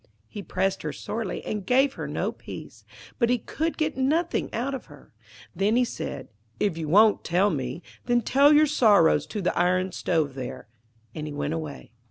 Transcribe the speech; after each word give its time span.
He 0.27 0.41
pressed 0.41 0.81
her 0.81 0.91
sorely, 0.91 1.45
and 1.45 1.63
gave 1.63 1.93
her 1.93 2.07
no 2.07 2.31
peace, 2.31 2.85
but 3.19 3.29
he 3.29 3.37
could 3.37 3.77
get 3.77 3.95
nothing 3.95 4.51
out 4.51 4.73
of 4.73 4.85
her. 4.85 5.13
Then 5.55 5.75
he 5.75 5.85
said, 5.85 6.27
'If 6.59 6.75
you 6.75 6.87
won't 6.89 7.23
tell 7.23 7.51
me, 7.51 7.83
then 8.07 8.21
tell 8.21 8.51
your 8.51 8.65
sorrows 8.65 9.27
to 9.27 9.43
the 9.43 9.55
iron 9.55 9.91
stove 9.91 10.33
there'; 10.33 10.67
and 11.13 11.27
he 11.27 11.33
went 11.33 11.53
away. 11.53 11.91